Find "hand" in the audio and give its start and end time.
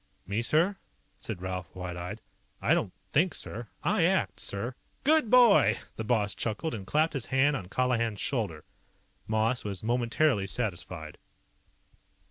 7.27-7.55